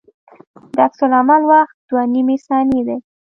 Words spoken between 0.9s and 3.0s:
العمل وخت دوه نیمې ثانیې دی